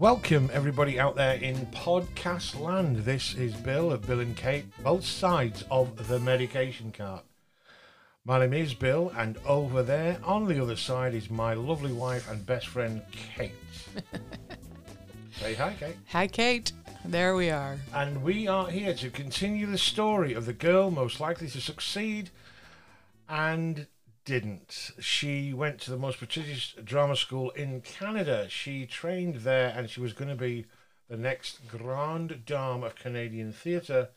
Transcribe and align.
Welcome, 0.00 0.48
everybody 0.54 0.98
out 0.98 1.14
there 1.14 1.34
in 1.34 1.56
podcast 1.66 2.58
land. 2.58 3.00
This 3.00 3.34
is 3.34 3.52
Bill 3.52 3.92
of 3.92 4.06
Bill 4.06 4.20
and 4.20 4.34
Kate, 4.34 4.64
both 4.82 5.04
sides 5.04 5.62
of 5.70 6.08
the 6.08 6.18
medication 6.18 6.90
cart. 6.90 7.22
My 8.24 8.38
name 8.38 8.54
is 8.54 8.72
Bill, 8.72 9.12
and 9.14 9.36
over 9.44 9.82
there 9.82 10.16
on 10.24 10.46
the 10.46 10.58
other 10.58 10.76
side 10.76 11.12
is 11.12 11.28
my 11.28 11.52
lovely 11.52 11.92
wife 11.92 12.30
and 12.30 12.46
best 12.46 12.68
friend, 12.68 13.02
Kate. 13.12 13.52
Say 15.38 15.52
hi, 15.52 15.76
Kate. 15.78 15.96
Hi, 16.08 16.26
Kate. 16.26 16.72
There 17.04 17.34
we 17.34 17.50
are. 17.50 17.76
And 17.92 18.22
we 18.22 18.48
are 18.48 18.70
here 18.70 18.94
to 18.94 19.10
continue 19.10 19.66
the 19.66 19.76
story 19.76 20.32
of 20.32 20.46
the 20.46 20.54
girl 20.54 20.90
most 20.90 21.20
likely 21.20 21.48
to 21.48 21.60
succeed 21.60 22.30
and 23.28 23.86
didn't. 24.30 24.92
She 25.00 25.52
went 25.52 25.80
to 25.82 25.90
the 25.90 25.96
most 25.98 26.18
prestigious 26.18 26.74
drama 26.84 27.16
school 27.16 27.50
in 27.50 27.80
Canada. 27.80 28.46
She 28.48 28.86
trained 28.86 29.36
there 29.36 29.72
and 29.76 29.90
she 29.90 30.00
was 30.00 30.12
going 30.12 30.28
to 30.30 30.36
be 30.36 30.66
the 31.08 31.16
next 31.16 31.66
grande 31.68 32.44
dame 32.46 32.84
of 32.84 32.94
Canadian 32.94 33.52
theatre. 33.52 34.08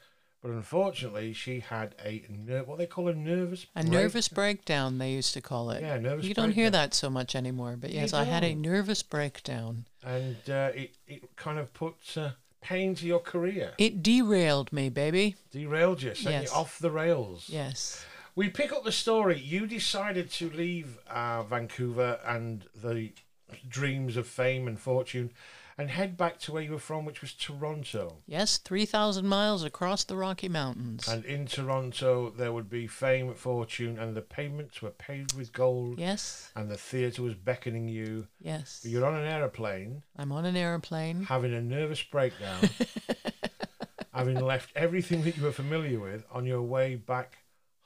But 0.42 0.52
unfortunately, 0.52 1.34
she 1.34 1.62
had 1.62 1.96
a 2.04 2.26
ner- 2.30 2.64
what 2.64 2.78
they 2.78 2.86
call 2.86 3.08
a 3.08 3.14
nervous 3.16 3.66
A 3.76 3.84
nervous 3.84 4.28
breakdown, 4.28 4.98
they 4.98 5.12
used 5.12 5.34
to 5.34 5.42
call 5.42 5.72
it. 5.72 5.82
Yeah, 5.82 5.98
nervous 5.98 6.26
You 6.26 6.34
don't 6.34 6.52
hear 6.52 6.70
that 6.70 6.94
so 6.94 7.10
much 7.10 7.34
anymore, 7.36 7.78
but 7.80 7.92
yes, 7.92 8.14
I 8.14 8.26
had 8.26 8.44
a 8.44 8.54
nervous 8.54 9.02
breakdown. 9.04 9.86
and 10.04 10.36
uh, 10.50 10.72
it 10.76 10.92
it 11.08 11.36
kind 11.38 11.58
of 11.60 11.74
put 11.74 11.96
uh, 12.18 12.32
pain 12.62 12.94
to 12.96 13.06
your 13.08 13.20
career, 13.20 13.72
It 13.78 14.04
derailed 14.04 14.72
me, 14.74 14.90
baby. 14.90 15.36
derailed 15.52 16.02
you, 16.02 16.14
sent 16.14 16.36
Yes. 16.44 16.52
you 16.52 16.56
off 16.60 16.78
the 16.80 16.92
rails. 16.92 17.46
Yes. 17.48 18.06
We 18.36 18.50
pick 18.50 18.72
up 18.74 18.84
the 18.84 18.92
story. 18.92 19.40
You 19.40 19.68
decided 19.68 20.32
to 20.32 20.50
leave 20.50 20.98
uh, 21.08 21.44
Vancouver 21.44 22.20
and 22.26 22.66
the 22.76 23.12
dreams 23.70 24.18
of 24.18 24.28
fame 24.28 24.68
and 24.68 24.80
fortune 24.80 25.32
and 25.78 25.90
head 25.90 26.18
back 26.18 26.40
to 26.40 26.52
where 26.52 26.62
you 26.64 26.72
were 26.72 26.80
from, 26.80 27.06
which 27.06 27.22
was 27.22 27.34
Toronto. 27.34 28.18
Yes, 28.28 28.58
3,000 28.58 29.28
miles 29.28 29.64
across 29.64 30.04
the 30.04 30.16
Rocky 30.16 30.50
Mountains. 30.50 31.08
And 31.08 31.26
in 31.26 31.46
Toronto, 31.46 32.32
there 32.32 32.52
would 32.52 32.70
be 32.70 32.88
fame, 32.88 33.34
fortune, 33.34 33.98
and 33.98 34.16
the 34.16 34.22
pavements 34.22 34.82
were 34.82 34.92
paved 34.92 35.36
with 35.36 35.52
gold, 35.52 36.00
yes, 36.00 36.52
and 36.56 36.70
the 36.70 36.78
theatre 36.78 37.24
was 37.24 37.34
beckoning 37.36 37.88
you. 37.88 38.28
yes. 38.40 38.82
You're 38.84 39.06
on 39.06 39.16
an 39.16 39.26
aeroplane, 39.26 40.04
I'm 40.18 40.32
on 40.32 40.46
an 40.46 40.56
airplane. 40.56 41.24
having 41.24 41.54
a 41.54 41.62
nervous 41.62 42.04
breakdown, 42.04 42.70
having 44.14 44.40
left 44.40 44.72
everything 44.76 45.24
that 45.24 45.38
you 45.38 45.44
were 45.44 45.52
familiar 45.52 46.00
with 46.00 46.24
on 46.32 46.46
your 46.46 46.62
way 46.62 46.96
back 46.96 47.38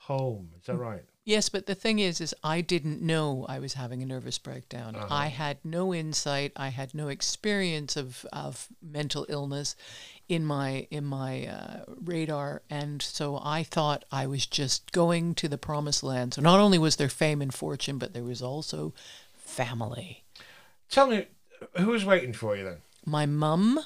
home. 0.08 0.50
Is 0.58 0.66
that 0.66 0.76
right? 0.76 1.04
Yes, 1.24 1.50
but 1.50 1.66
the 1.66 1.74
thing 1.74 1.98
is, 1.98 2.20
is 2.22 2.34
I 2.42 2.62
didn't 2.62 3.02
know 3.02 3.44
I 3.48 3.58
was 3.58 3.74
having 3.74 4.02
a 4.02 4.06
nervous 4.06 4.38
breakdown. 4.38 4.96
Uh-huh. 4.96 5.06
I 5.10 5.26
had 5.26 5.58
no 5.62 5.92
insight. 5.92 6.52
I 6.56 6.68
had 6.70 6.94
no 6.94 7.08
experience 7.08 7.96
of, 7.96 8.24
of 8.32 8.68
mental 8.82 9.26
illness 9.28 9.76
in 10.26 10.44
my 10.44 10.86
in 10.90 11.04
my 11.04 11.46
uh, 11.46 11.80
radar, 12.04 12.62
and 12.70 13.02
so 13.02 13.38
I 13.42 13.62
thought 13.62 14.04
I 14.10 14.26
was 14.26 14.46
just 14.46 14.92
going 14.92 15.34
to 15.36 15.48
the 15.48 15.58
promised 15.58 16.02
land. 16.02 16.34
So 16.34 16.42
not 16.42 16.60
only 16.60 16.78
was 16.78 16.96
there 16.96 17.10
fame 17.10 17.42
and 17.42 17.52
fortune, 17.52 17.98
but 17.98 18.14
there 18.14 18.24
was 18.24 18.40
also 18.42 18.94
family. 19.36 20.24
Tell 20.90 21.06
me, 21.06 21.26
who 21.76 21.88
was 21.88 22.04
waiting 22.04 22.32
for 22.32 22.56
you 22.56 22.64
then? 22.64 22.78
My 23.04 23.26
mum, 23.26 23.80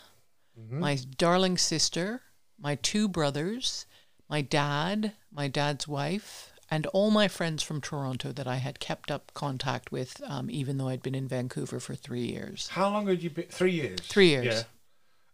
Mm-hmm. 0.61 0.81
my 0.81 0.99
darling 1.17 1.57
sister, 1.59 2.21
my 2.59 2.75
two 2.77 3.09
brothers, 3.09 3.87
my 4.29 4.43
dad, 4.43 5.13
my 5.35 5.49
dad's 5.49 5.89
wife, 5.89 6.53
and 6.71 6.87
all 6.87 7.11
my 7.11 7.29
friends 7.29 7.63
from 7.63 7.81
Toronto 7.81 8.33
that 8.33 8.47
I 8.47 8.57
had 8.57 8.81
kept 8.81 9.11
up 9.11 9.33
contact 9.35 9.93
with, 9.93 10.23
um, 10.27 10.51
even 10.51 10.79
though 10.79 10.89
I'd 10.89 11.03
been 11.03 11.15
in 11.15 11.29
Vancouver 11.29 11.81
for 11.81 11.95
three 11.95 12.25
years. 12.27 12.69
How 12.69 12.89
long 12.89 13.07
had 13.07 13.23
you 13.23 13.31
been? 13.31 13.47
Three 13.47 13.73
years. 13.73 14.01
Three 14.01 14.29
years. 14.29 14.65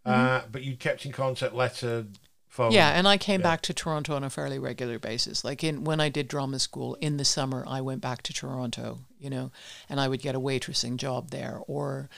Yeah. 0.07 0.13
Uh, 0.13 0.43
but 0.51 0.63
you 0.63 0.77
kept 0.77 1.05
in 1.05 1.13
contact, 1.13 1.55
letter, 1.55 2.07
phone. 2.49 2.73
Yeah, 2.73 2.89
and 2.91 3.07
I 3.07 3.19
came 3.19 3.41
Yeah. 3.41 3.47
back 3.49 3.61
to 3.63 3.75
Toronto 3.75 4.17
on 4.17 4.25
a 4.25 4.31
fairly 4.31 4.59
regular 4.59 4.99
basis. 4.99 5.45
Like 5.45 5.63
in 5.63 5.85
when 5.85 6.01
I 6.01 6.09
did 6.09 6.29
drama 6.29 6.59
school 6.59 6.95
in 7.01 7.19
the 7.19 7.25
summer, 7.25 7.65
I 7.69 7.83
went 7.83 8.01
back 8.01 8.23
to 8.23 8.33
Toronto, 8.33 9.01
you 9.19 9.29
know, 9.31 9.53
and 9.89 10.01
I 10.01 10.09
would 10.09 10.23
get 10.23 10.35
a 10.35 10.41
waitressing 10.41 10.97
job 10.97 11.31
there. 11.31 11.61
Or 11.67 12.09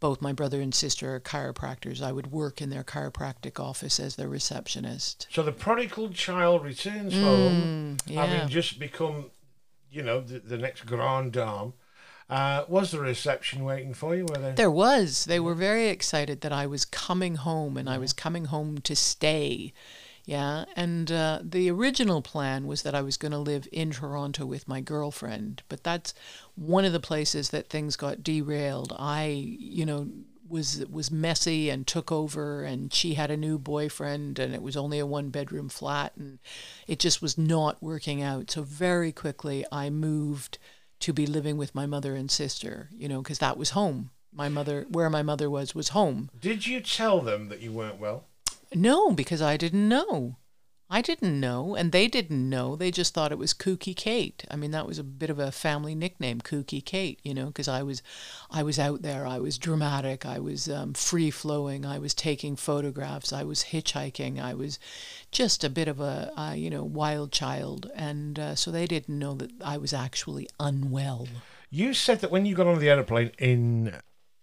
both 0.00 0.20
my 0.22 0.32
brother 0.32 0.60
and 0.60 0.74
sister 0.74 1.14
are 1.14 1.20
chiropractors. 1.20 2.00
I 2.02 2.12
would 2.12 2.28
work 2.32 2.60
in 2.62 2.70
their 2.70 2.84
chiropractic 2.84 3.58
office 3.58 3.98
as 3.98 4.16
their 4.16 4.28
receptionist. 4.28 5.26
So 5.30 5.42
the 5.42 5.52
prodigal 5.52 6.10
child 6.10 6.64
returns 6.64 7.14
home, 7.14 7.98
Mm, 7.98 8.00
yeah. 8.06 8.26
having 8.26 8.48
just 8.48 8.78
become, 8.78 9.30
you 9.90 10.02
know, 10.02 10.20
the, 10.20 10.38
the 10.38 10.58
next 10.58 10.86
grand 10.86 11.32
dame. 11.32 11.72
Uh, 12.30 12.64
was 12.68 12.90
there 12.90 13.00
a 13.00 13.04
reception 13.04 13.64
waiting 13.64 13.94
for 13.94 14.14
you? 14.14 14.26
Were 14.26 14.36
there? 14.38 14.52
There 14.52 14.70
was. 14.70 15.24
They 15.24 15.40
were 15.40 15.54
very 15.54 15.88
excited 15.88 16.42
that 16.42 16.52
I 16.52 16.66
was 16.66 16.84
coming 16.84 17.36
home 17.36 17.76
and 17.78 17.88
I 17.88 17.96
was 17.96 18.12
coming 18.12 18.46
home 18.46 18.78
to 18.82 18.94
stay. 18.94 19.72
Yeah. 20.28 20.66
And 20.76 21.10
uh, 21.10 21.40
the 21.42 21.70
original 21.70 22.20
plan 22.20 22.66
was 22.66 22.82
that 22.82 22.94
I 22.94 23.00
was 23.00 23.16
going 23.16 23.32
to 23.32 23.38
live 23.38 23.66
in 23.72 23.92
Toronto 23.92 24.44
with 24.44 24.68
my 24.68 24.82
girlfriend. 24.82 25.62
But 25.70 25.82
that's 25.82 26.12
one 26.54 26.84
of 26.84 26.92
the 26.92 27.00
places 27.00 27.48
that 27.48 27.70
things 27.70 27.96
got 27.96 28.22
derailed. 28.22 28.94
I, 28.98 29.28
you 29.58 29.86
know, 29.86 30.08
was 30.46 30.84
was 30.90 31.10
messy 31.10 31.70
and 31.70 31.86
took 31.86 32.12
over 32.12 32.62
and 32.62 32.92
she 32.92 33.14
had 33.14 33.30
a 33.30 33.38
new 33.38 33.58
boyfriend 33.58 34.38
and 34.38 34.54
it 34.54 34.60
was 34.60 34.76
only 34.76 34.98
a 34.98 35.06
one 35.06 35.30
bedroom 35.30 35.70
flat 35.70 36.12
and 36.16 36.38
it 36.86 36.98
just 36.98 37.22
was 37.22 37.36
not 37.36 37.82
working 37.82 38.22
out 38.22 38.50
so 38.50 38.62
very 38.62 39.12
quickly 39.12 39.62
I 39.70 39.90
moved 39.90 40.56
to 41.00 41.12
be 41.12 41.26
living 41.26 41.58
with 41.58 41.74
my 41.74 41.84
mother 41.84 42.14
and 42.14 42.30
sister 42.30 42.88
you 42.96 43.10
know 43.10 43.20
because 43.20 43.40
that 43.40 43.58
was 43.58 43.70
home 43.70 44.08
my 44.32 44.48
mother 44.48 44.86
where 44.88 45.10
my 45.10 45.22
mother 45.22 45.50
was 45.50 45.74
was 45.74 45.90
home 45.90 46.30
Did 46.40 46.66
you 46.66 46.80
tell 46.80 47.20
them 47.20 47.50
that 47.50 47.60
you 47.60 47.70
weren't 47.70 48.00
well? 48.00 48.27
No 48.74 49.12
because 49.12 49.42
I 49.42 49.56
didn't 49.56 49.88
know. 49.88 50.36
I 50.90 51.02
didn't 51.02 51.38
know 51.38 51.74
and 51.74 51.92
they 51.92 52.08
didn't 52.08 52.48
know. 52.48 52.74
They 52.74 52.90
just 52.90 53.12
thought 53.12 53.30
it 53.30 53.38
was 53.38 53.52
Kooky 53.52 53.94
Kate. 53.94 54.44
I 54.50 54.56
mean 54.56 54.70
that 54.70 54.86
was 54.86 54.98
a 54.98 55.04
bit 55.04 55.28
of 55.28 55.38
a 55.38 55.52
family 55.52 55.94
nickname 55.94 56.40
Kooky 56.40 56.82
Kate 56.82 57.20
you 57.22 57.34
know 57.34 57.46
because 57.46 57.68
I 57.68 57.82
was 57.82 58.02
I 58.50 58.62
was 58.62 58.78
out 58.78 59.02
there. 59.02 59.26
I 59.26 59.38
was 59.38 59.58
dramatic. 59.58 60.24
I 60.24 60.38
was 60.38 60.68
um, 60.68 60.94
free 60.94 61.30
flowing 61.30 61.84
I 61.84 61.98
was 61.98 62.14
taking 62.14 62.56
photographs. 62.56 63.34
I 63.34 63.44
was 63.44 63.64
hitchhiking. 63.64 64.40
I 64.42 64.54
was 64.54 64.78
just 65.30 65.62
a 65.62 65.68
bit 65.68 65.88
of 65.88 66.00
a 66.00 66.32
uh, 66.40 66.52
you 66.52 66.70
know 66.70 66.84
wild 66.84 67.32
child. 67.32 67.90
And 67.94 68.38
uh, 68.38 68.54
so 68.54 68.70
they 68.70 68.86
didn't 68.86 69.18
know 69.18 69.34
that 69.34 69.50
I 69.62 69.76
was 69.76 69.92
actually 69.92 70.48
unwell. 70.58 71.28
You 71.70 71.92
said 71.92 72.20
that 72.20 72.30
when 72.30 72.46
you 72.46 72.54
got 72.54 72.66
on 72.66 72.78
the 72.78 72.88
aeroplane 72.88 73.32
in 73.38 73.94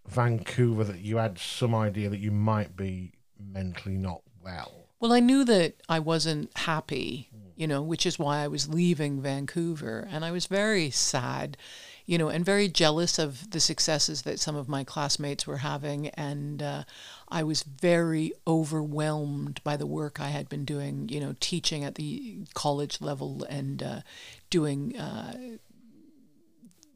Vancouver, 0.08 0.84
that 0.84 1.00
you 1.00 1.18
had 1.18 1.40
some 1.40 1.74
idea 1.74 2.10
that 2.10 2.20
you 2.20 2.32
might 2.32 2.78
be 2.78 3.15
mentally 3.52 3.98
not 3.98 4.22
well. 4.44 4.86
Well, 5.00 5.14
I 5.14 5.20
knew 5.20 5.44
that 5.46 5.76
I 5.90 6.00
wasn't 6.00 6.56
happy, 6.58 7.30
you 7.56 7.68
know, 7.68 7.82
which 7.82 8.06
is 8.06 8.18
why 8.18 8.40
I 8.44 8.48
was 8.48 8.70
leaving 8.70 9.22
Vancouver. 9.22 10.08
And 10.10 10.24
I 10.24 10.32
was 10.32 10.46
very 10.46 10.90
sad, 10.90 11.58
you 12.06 12.18
know, 12.18 12.30
and 12.30 12.46
very 12.46 12.68
jealous 12.70 13.20
of 13.20 13.52
the 13.52 13.60
successes 13.60 14.22
that 14.24 14.40
some 14.40 14.56
of 14.56 14.70
my 14.70 14.84
classmates 14.84 15.46
were 15.46 15.58
having. 15.58 16.08
And 16.10 16.64
uh, 16.64 16.84
I 17.30 17.44
was 17.44 17.64
very 17.64 18.34
overwhelmed 18.48 19.62
by 19.64 19.78
the 19.78 19.86
work 19.86 20.20
I 20.20 20.30
had 20.30 20.50
been 20.50 20.66
doing, 20.66 21.10
you 21.10 21.20
know, 21.20 21.36
teaching 21.40 21.84
at 21.84 21.96
the 21.96 22.40
college 22.54 23.02
level 23.02 23.44
and 23.50 23.84
uh, 23.84 24.02
doing. 24.50 24.98
Uh, 24.98 25.58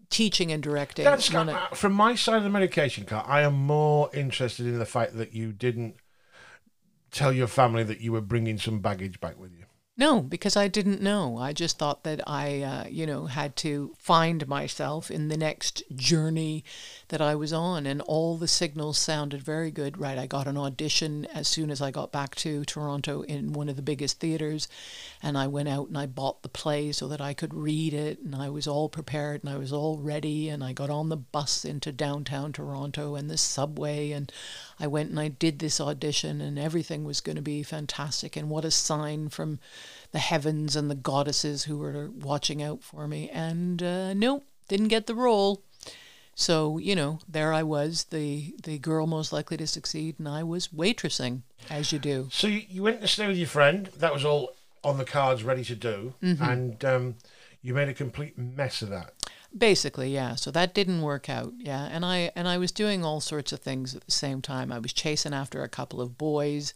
teaching 0.09 0.51
and 0.51 0.63
directing 0.63 1.05
That's 1.05 1.31
One 1.31 1.55
from 1.75 1.93
my 1.93 2.15
side 2.15 2.37
of 2.37 2.43
the 2.43 2.49
medication 2.49 3.05
cart. 3.05 3.27
I 3.29 3.41
am 3.41 3.53
more 3.53 4.09
interested 4.11 4.65
in 4.65 4.79
the 4.79 4.85
fact 4.85 5.15
that 5.17 5.35
you 5.35 5.51
didn't 5.51 5.97
tell 7.11 7.33
your 7.33 7.47
family 7.47 7.83
that 7.83 8.01
you 8.01 8.11
were 8.11 8.21
bringing 8.21 8.57
some 8.57 8.79
baggage 8.79 9.19
back 9.19 9.39
with 9.39 9.51
you. 9.51 9.65
No, 9.99 10.21
because 10.21 10.55
I 10.55 10.69
didn't 10.69 11.01
know. 11.01 11.37
I 11.37 11.51
just 11.51 11.77
thought 11.77 12.05
that 12.05 12.21
I, 12.25 12.61
uh, 12.61 12.87
you 12.87 13.05
know, 13.05 13.25
had 13.25 13.57
to 13.57 13.93
find 13.99 14.47
myself 14.47 15.11
in 15.11 15.27
the 15.27 15.35
next 15.35 15.83
journey 15.93 16.63
that 17.09 17.19
I 17.19 17.35
was 17.35 17.51
on, 17.51 17.85
and 17.85 18.01
all 18.03 18.37
the 18.37 18.47
signals 18.47 18.97
sounded 18.97 19.41
very 19.41 19.71
good. 19.71 19.97
Right, 19.97 20.17
I 20.17 20.25
got 20.25 20.47
an 20.47 20.55
audition 20.55 21.25
as 21.25 21.49
soon 21.49 21.69
as 21.69 21.81
I 21.81 21.91
got 21.91 22.13
back 22.13 22.35
to 22.35 22.63
Toronto 22.63 23.23
in 23.23 23.51
one 23.51 23.67
of 23.67 23.75
the 23.75 23.81
biggest 23.81 24.21
theaters, 24.21 24.69
and 25.21 25.37
I 25.37 25.47
went 25.47 25.67
out 25.67 25.89
and 25.89 25.97
I 25.97 26.05
bought 26.05 26.43
the 26.43 26.47
play 26.47 26.93
so 26.93 27.09
that 27.09 27.19
I 27.19 27.33
could 27.33 27.53
read 27.53 27.93
it, 27.93 28.19
and 28.21 28.33
I 28.33 28.47
was 28.47 28.67
all 28.67 28.87
prepared 28.87 29.43
and 29.43 29.51
I 29.51 29.57
was 29.57 29.73
all 29.73 29.97
ready, 29.97 30.47
and 30.47 30.63
I 30.63 30.71
got 30.71 30.89
on 30.89 31.09
the 31.09 31.17
bus 31.17 31.65
into 31.65 31.91
downtown 31.91 32.53
Toronto 32.53 33.15
and 33.15 33.29
the 33.29 33.37
subway, 33.37 34.11
and 34.11 34.31
I 34.79 34.87
went 34.87 35.09
and 35.09 35.19
I 35.19 35.27
did 35.27 35.59
this 35.59 35.81
audition, 35.81 36.41
and 36.41 36.57
everything 36.57 37.03
was 37.03 37.21
going 37.21 37.35
to 37.35 37.41
be 37.41 37.63
fantastic. 37.63 38.35
And 38.35 38.49
what 38.49 38.65
a 38.65 38.71
sign 38.71 39.29
from 39.29 39.59
the 40.11 40.19
heavens 40.19 40.75
and 40.75 40.89
the 40.89 40.95
goddesses 40.95 41.65
who 41.65 41.77
were 41.77 42.09
watching 42.09 42.63
out 42.63 42.81
for 42.83 43.07
me. 43.07 43.29
And 43.29 43.83
uh, 43.83 44.13
nope, 44.13 44.45
didn't 44.67 44.87
get 44.87 45.05
the 45.07 45.15
role. 45.15 45.61
So 46.35 46.77
you 46.77 46.95
know, 46.95 47.19
there 47.27 47.51
I 47.51 47.63
was, 47.63 48.05
the 48.05 48.53
the 48.63 48.77
girl 48.79 49.05
most 49.07 49.33
likely 49.33 49.57
to 49.57 49.67
succeed, 49.67 50.15
and 50.19 50.27
I 50.27 50.43
was 50.43 50.69
waitressing, 50.69 51.41
as 51.69 51.91
you 51.91 51.99
do. 51.99 52.29
So 52.31 52.47
you, 52.47 52.61
you 52.69 52.83
went 52.83 53.01
to 53.01 53.07
stay 53.07 53.27
with 53.27 53.37
your 53.37 53.47
friend. 53.47 53.87
That 53.97 54.13
was 54.13 54.23
all 54.23 54.55
on 54.83 54.97
the 54.97 55.03
cards, 55.05 55.43
ready 55.43 55.65
to 55.65 55.75
do, 55.75 56.13
Mm-hmm. 56.23 56.43
and 56.43 56.85
um, 56.85 57.15
you 57.61 57.73
made 57.73 57.89
a 57.89 57.93
complete 57.93 58.37
mess 58.37 58.81
of 58.81 58.87
that. 58.89 59.13
Basically, 59.57 60.13
yeah. 60.13 60.35
So 60.35 60.51
that 60.51 60.73
didn't 60.73 61.01
work 61.01 61.29
out. 61.29 61.53
Yeah, 61.57 61.85
and 61.85 62.05
I 62.05 62.31
and 62.35 62.47
I 62.47 62.57
was 62.57 62.71
doing 62.71 63.03
all 63.03 63.19
sorts 63.19 63.51
of 63.51 63.59
things 63.59 63.95
at 63.95 64.05
the 64.05 64.11
same 64.11 64.41
time. 64.41 64.71
I 64.71 64.79
was 64.79 64.93
chasing 64.93 65.33
after 65.33 65.63
a 65.63 65.69
couple 65.69 66.01
of 66.01 66.17
boys, 66.17 66.73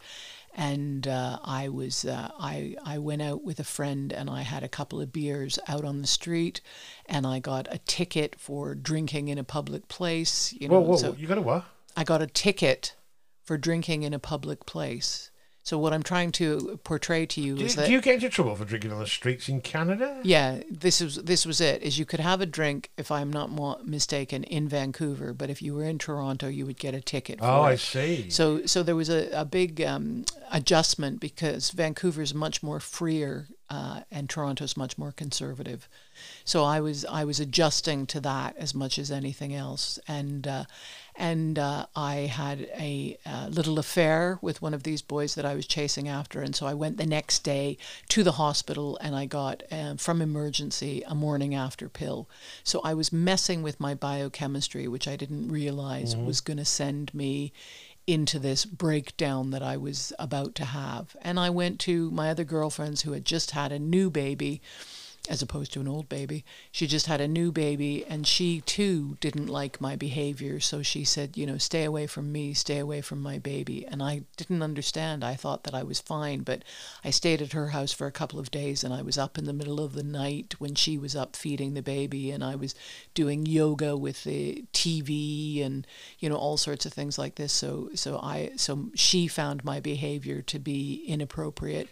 and 0.54 1.06
uh, 1.06 1.38
I 1.44 1.68
was 1.68 2.04
uh, 2.04 2.30
I 2.38 2.74
I 2.84 2.98
went 2.98 3.22
out 3.22 3.44
with 3.44 3.60
a 3.60 3.64
friend 3.64 4.12
and 4.12 4.28
I 4.28 4.42
had 4.42 4.64
a 4.64 4.68
couple 4.68 5.00
of 5.00 5.12
beers 5.12 5.58
out 5.68 5.84
on 5.84 6.00
the 6.00 6.08
street, 6.08 6.60
and 7.06 7.26
I 7.26 7.38
got 7.38 7.72
a 7.72 7.78
ticket 7.78 8.40
for 8.40 8.74
drinking 8.74 9.28
in 9.28 9.38
a 9.38 9.44
public 9.44 9.86
place. 9.86 10.52
You 10.52 10.68
know, 10.68 10.80
Whoa, 10.80 10.90
whoa, 10.90 10.96
so 10.96 11.16
you 11.16 11.28
got 11.28 11.38
a 11.38 11.42
what? 11.42 11.64
I 11.96 12.02
got 12.02 12.22
a 12.22 12.26
ticket 12.26 12.96
for 13.44 13.56
drinking 13.56 14.02
in 14.02 14.12
a 14.12 14.18
public 14.18 14.66
place. 14.66 15.30
So 15.64 15.78
what 15.78 15.94
I'm 15.94 16.02
trying 16.02 16.30
to 16.32 16.78
portray 16.84 17.24
to 17.24 17.40
you 17.40 17.56
Do, 17.56 17.64
is 17.64 17.74
do 17.74 17.90
you 17.90 18.02
get 18.02 18.16
into 18.16 18.28
trouble 18.28 18.54
for 18.54 18.66
drinking 18.66 18.92
on 18.92 18.98
the 19.00 19.06
streets 19.06 19.48
in 19.48 19.62
Canada? 19.62 20.20
yeah, 20.22 20.60
this 20.70 21.00
is 21.00 21.16
this 21.16 21.46
was 21.46 21.58
it. 21.58 21.82
Is 21.82 21.98
you 21.98 22.04
could 22.04 22.20
have 22.20 22.42
a 22.42 22.46
drink 22.46 22.90
if 22.98 23.10
I'm 23.10 23.32
not 23.32 23.50
mistaken 23.86 24.44
in 24.44 24.68
Vancouver, 24.68 25.32
but 25.32 25.48
if 25.48 25.62
you 25.62 25.74
were 25.74 25.84
in 25.84 25.96
Toronto, 25.98 26.48
you 26.48 26.66
would 26.66 26.78
get 26.78 26.92
a 26.94 27.00
ticket. 27.00 27.38
For 27.38 27.46
Oh, 27.46 27.62
I 27.62 27.72
it. 27.72 27.80
see. 27.80 28.28
So 28.28 28.66
so 28.66 28.82
there 28.82 28.94
was 28.94 29.08
a, 29.08 29.30
a 29.32 29.46
big 29.46 29.80
um, 29.80 30.26
adjustment 30.52 31.18
because 31.18 31.70
Vancouver 31.70 32.20
is 32.20 32.34
much 32.34 32.62
more 32.62 32.78
freer 32.78 33.48
uh, 33.70 34.00
and 34.10 34.28
Toronto's 34.28 34.76
much 34.76 34.98
more 34.98 35.12
conservative. 35.12 35.88
So 36.44 36.62
I 36.62 36.80
was 36.80 37.06
I 37.06 37.24
was 37.24 37.40
adjusting 37.40 38.04
to 38.08 38.20
that 38.20 38.54
as 38.58 38.74
much 38.74 38.98
as 38.98 39.10
anything 39.10 39.54
else, 39.54 39.98
and 40.06 40.46
uh, 40.46 40.64
and 41.16 41.58
uh, 41.58 41.86
I 41.94 42.14
had 42.14 42.68
a 42.76 43.18
uh, 43.24 43.48
little 43.50 43.78
affair 43.78 44.38
with 44.42 44.60
one 44.60 44.74
of 44.74 44.82
these 44.82 45.02
boys 45.02 45.34
that 45.34 45.44
I 45.44 45.54
was 45.54 45.66
chasing 45.66 46.08
after, 46.08 46.40
and 46.40 46.54
so 46.56 46.66
I 46.66 46.74
went 46.74 46.96
the 46.96 47.06
next 47.06 47.40
day 47.40 47.78
to 48.08 48.22
the 48.22 48.32
hospital, 48.32 48.98
and 49.00 49.14
I 49.14 49.26
got 49.26 49.62
um, 49.70 49.96
from 49.96 50.20
emergency 50.20 51.02
a 51.06 51.14
morning 51.14 51.54
after 51.54 51.88
pill. 51.88 52.28
So 52.62 52.80
I 52.82 52.94
was 52.94 53.12
messing 53.12 53.62
with 53.62 53.80
my 53.80 53.94
biochemistry, 53.94 54.88
which 54.88 55.06
I 55.06 55.16
didn't 55.16 55.48
realize 55.48 56.16
was 56.16 56.40
going 56.40 56.56
to 56.58 56.64
send 56.64 57.12
me 57.14 57.52
into 58.06 58.38
this 58.38 58.64
breakdown 58.64 59.50
that 59.50 59.62
I 59.62 59.76
was 59.76 60.12
about 60.18 60.54
to 60.56 60.64
have. 60.64 61.16
And 61.22 61.40
I 61.40 61.50
went 61.50 61.80
to 61.80 62.10
my 62.10 62.30
other 62.30 62.44
girlfriends 62.44 63.02
who 63.02 63.12
had 63.12 63.24
just 63.24 63.52
had 63.52 63.72
a 63.72 63.78
new 63.78 64.10
baby, 64.10 64.60
as 65.28 65.42
opposed 65.42 65.72
to 65.72 65.80
an 65.80 65.88
old 65.88 66.08
baby. 66.08 66.44
She 66.70 66.86
just 66.86 67.06
had 67.06 67.20
a 67.20 67.28
new 67.28 67.50
baby, 67.50 68.04
and 68.06 68.26
she 68.26 68.60
too 68.60 69.16
didn't 69.20 69.46
like 69.46 69.80
my 69.80 69.96
behavior. 69.96 70.60
So 70.60 70.82
she 70.82 71.04
said, 71.04 71.36
you 71.36 71.46
know, 71.46 71.58
stay 71.58 71.84
away 71.84 72.06
from 72.06 72.30
me, 72.30 72.52
stay 72.54 72.78
away 72.78 73.00
from 73.00 73.22
my 73.22 73.38
baby. 73.38 73.86
And 73.86 74.02
I 74.02 74.22
didn't 74.36 74.62
understand. 74.62 75.24
I 75.24 75.34
thought 75.34 75.64
that 75.64 75.74
I 75.74 75.82
was 75.82 76.00
fine, 76.00 76.40
but 76.42 76.62
I 77.04 77.10
stayed 77.10 77.40
at 77.40 77.52
her 77.52 77.68
house 77.68 77.92
for 77.92 78.06
a 78.06 78.12
couple 78.12 78.38
of 78.38 78.50
days, 78.50 78.84
and 78.84 78.92
I 78.92 79.02
was 79.02 79.16
up 79.16 79.38
in 79.38 79.44
the 79.44 79.52
middle 79.52 79.80
of 79.80 79.94
the 79.94 80.02
night 80.02 80.56
when 80.58 80.74
she 80.74 80.98
was 80.98 81.16
up 81.16 81.36
feeding 81.36 81.74
the 81.74 81.82
baby, 81.82 82.30
and 82.30 82.44
I 82.44 82.56
was 82.56 82.74
doing 83.14 83.46
yoga 83.46 83.96
with 83.96 84.24
the 84.24 84.64
TV 84.72 85.64
and 85.64 85.86
you 86.18 86.28
know 86.28 86.36
all 86.36 86.56
sorts 86.56 86.86
of 86.86 86.92
things 86.92 87.18
like 87.18 87.36
this. 87.36 87.52
So 87.52 87.90
so 87.94 88.18
I 88.18 88.50
so 88.56 88.90
she 88.94 89.26
found 89.26 89.64
my 89.64 89.80
behavior 89.80 90.42
to 90.42 90.58
be 90.58 91.04
inappropriate 91.06 91.88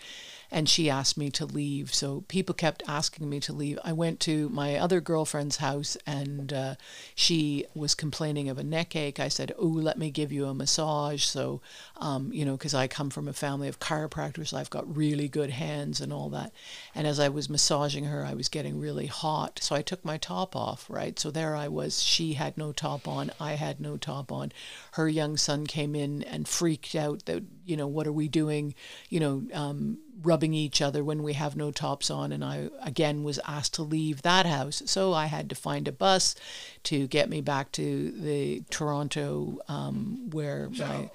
and 0.52 0.68
she 0.68 0.90
asked 0.90 1.16
me 1.16 1.30
to 1.30 1.46
leave. 1.46 1.94
So 1.94 2.24
people 2.28 2.54
kept 2.54 2.82
asking 2.86 3.28
me 3.28 3.40
to 3.40 3.54
leave. 3.54 3.78
I 3.82 3.94
went 3.94 4.20
to 4.20 4.50
my 4.50 4.76
other 4.76 5.00
girlfriend's 5.00 5.56
house 5.56 5.96
and 6.06 6.52
uh, 6.52 6.74
she 7.14 7.64
was 7.74 7.94
complaining 7.94 8.50
of 8.50 8.58
a 8.58 8.62
neck 8.62 8.94
ache. 8.94 9.18
I 9.18 9.28
said, 9.28 9.54
Oh, 9.58 9.66
let 9.66 9.96
me 9.96 10.10
give 10.10 10.30
you 10.30 10.44
a 10.44 10.54
massage. 10.54 11.24
So, 11.24 11.62
um, 11.96 12.30
you 12.34 12.44
know, 12.44 12.58
because 12.58 12.74
I 12.74 12.86
come 12.86 13.08
from 13.08 13.28
a 13.28 13.32
family 13.32 13.66
of 13.66 13.80
chiropractors, 13.80 14.52
I've 14.52 14.68
got 14.68 14.94
really 14.94 15.26
good 15.26 15.50
hands 15.50 16.02
and 16.02 16.12
all 16.12 16.28
that. 16.28 16.52
And 16.94 17.06
as 17.06 17.18
I 17.18 17.30
was 17.30 17.48
massaging 17.48 18.04
her, 18.04 18.22
I 18.22 18.34
was 18.34 18.50
getting 18.50 18.78
really 18.78 19.06
hot. 19.06 19.58
So 19.62 19.74
I 19.74 19.80
took 19.80 20.04
my 20.04 20.18
top 20.18 20.54
off, 20.54 20.84
right? 20.90 21.18
So 21.18 21.30
there 21.30 21.56
I 21.56 21.68
was. 21.68 22.02
She 22.02 22.34
had 22.34 22.58
no 22.58 22.72
top 22.72 23.08
on. 23.08 23.30
I 23.40 23.54
had 23.54 23.80
no 23.80 23.96
top 23.96 24.30
on. 24.30 24.52
Her 24.92 25.08
young 25.08 25.38
son 25.38 25.66
came 25.66 25.94
in 25.94 26.22
and 26.24 26.46
freaked 26.46 26.94
out 26.94 27.24
that, 27.24 27.42
you 27.64 27.76
know, 27.76 27.86
what 27.86 28.06
are 28.06 28.12
we 28.12 28.28
doing? 28.28 28.74
You 29.08 29.20
know, 29.20 29.42
um, 29.54 29.98
rubbing 30.22 30.54
each 30.54 30.80
other 30.80 31.02
when 31.02 31.22
we 31.22 31.32
have 31.32 31.56
no 31.56 31.70
tops 31.70 32.10
on 32.10 32.32
and 32.32 32.44
I 32.44 32.68
again 32.82 33.24
was 33.24 33.40
asked 33.44 33.74
to 33.74 33.82
leave 33.82 34.22
that 34.22 34.46
house 34.46 34.82
so 34.86 35.12
I 35.12 35.26
had 35.26 35.48
to 35.48 35.56
find 35.56 35.88
a 35.88 35.92
bus 35.92 36.34
to 36.84 37.06
get 37.08 37.28
me 37.28 37.40
back 37.40 37.72
to 37.72 38.12
the 38.12 38.62
Toronto 38.70 39.58
um, 39.68 40.30
where 40.30 40.70
my 40.70 41.10